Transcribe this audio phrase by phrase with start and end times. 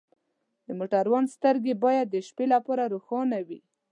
[0.65, 3.59] د موټروان سترګې باید د شپې لپاره روښانه وي.